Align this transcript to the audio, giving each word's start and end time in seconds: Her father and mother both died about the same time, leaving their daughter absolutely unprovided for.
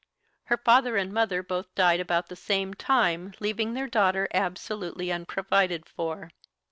Her 0.45 0.57
father 0.57 0.97
and 0.97 1.13
mother 1.13 1.43
both 1.43 1.75
died 1.75 1.99
about 1.99 2.27
the 2.29 2.35
same 2.35 2.73
time, 2.73 3.33
leaving 3.39 3.75
their 3.75 3.85
daughter 3.85 4.27
absolutely 4.33 5.11
unprovided 5.11 5.87
for. 5.87 6.31